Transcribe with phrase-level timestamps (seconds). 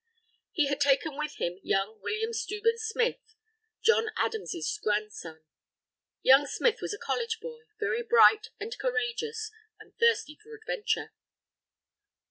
[0.51, 3.19] He had taken with him young William Steuben Smith,
[3.83, 5.43] John Adams's grandson.
[6.23, 11.13] Young Smith was a college boy, very bright and courageous, and thirsty for adventure.